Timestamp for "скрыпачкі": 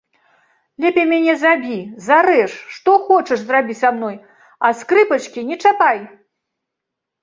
4.85-5.49